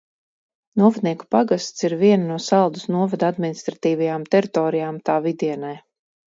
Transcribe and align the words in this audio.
Novadnieku 0.81 1.27
pagasts 1.35 1.85
ir 1.87 1.95
viena 1.99 2.25
no 2.29 2.37
Saldus 2.45 2.87
novada 2.95 3.29
administratīvajām 3.35 4.27
teritorijām 4.37 4.99
tā 5.11 5.21
vidienē. 5.29 5.77